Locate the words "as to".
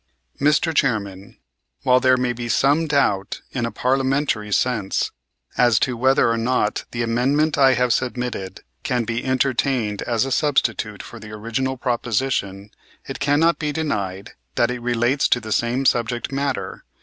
5.59-5.95